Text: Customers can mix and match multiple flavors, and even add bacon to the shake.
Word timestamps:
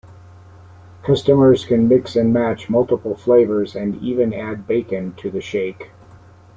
Customers 1.03 1.63
can 1.63 1.87
mix 1.87 2.15
and 2.15 2.33
match 2.33 2.71
multiple 2.71 3.15
flavors, 3.15 3.75
and 3.75 4.01
even 4.01 4.33
add 4.33 4.65
bacon 4.65 5.13
to 5.17 5.29
the 5.29 5.41
shake. 5.41 5.91